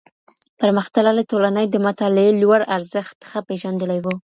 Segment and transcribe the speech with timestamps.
[0.59, 4.05] پرمختللې ټولني د مطالعې لوړ ارزښت ښه پېژندلی و.